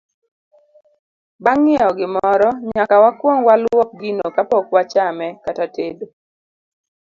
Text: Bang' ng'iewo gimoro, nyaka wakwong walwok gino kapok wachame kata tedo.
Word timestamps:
Bang' 1.43 1.61
ng'iewo 1.63 1.91
gimoro, 1.99 2.49
nyaka 2.71 2.95
wakwong 3.03 3.39
walwok 3.47 3.89
gino 3.99 4.25
kapok 4.35 4.65
wachame 4.75 5.27
kata 5.43 5.65
tedo. 5.75 6.05